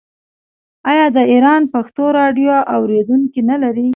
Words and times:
آیا 0.91 1.05
د 1.15 1.17
ایران 1.33 1.61
پښتو 1.73 2.03
راډیو 2.19 2.53
اوریدونکي 2.75 3.41
نلري؟ 3.49 3.89